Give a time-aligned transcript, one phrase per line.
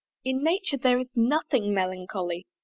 [0.23, 2.47] In nature there is nothing melancholy.